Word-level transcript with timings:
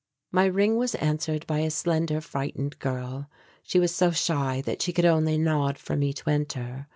My 0.31 0.45
ring 0.45 0.77
was 0.77 0.95
answered 0.95 1.45
by 1.45 1.59
a 1.59 1.69
slender, 1.69 2.21
frightened 2.21 2.79
girl. 2.79 3.29
She 3.61 3.79
was 3.79 3.93
so 3.93 4.09
shy 4.09 4.59
that 4.65 4.81
she 4.81 4.93
could 4.93 5.05
only 5.05 5.37
nod 5.37 5.77
for 5.77 5.95
me 5.95 6.11
to 6.13 6.27
enter. 6.27 6.87